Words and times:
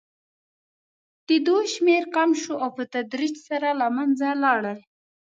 د 1.27 1.29
دوی 1.47 1.65
شمېر 1.75 2.03
کم 2.15 2.29
شو 2.41 2.53
او 2.63 2.69
په 2.77 2.83
تدریج 2.93 3.35
سره 3.47 3.69
له 3.79 3.87
منځه 3.97 4.27
لاړل. 4.43 4.79